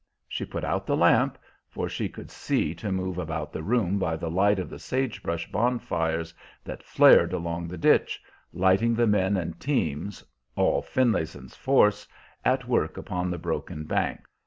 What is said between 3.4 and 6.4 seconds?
the room by the light of the sage brush bonfires